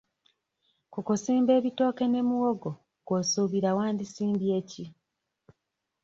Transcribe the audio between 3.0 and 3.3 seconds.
gwe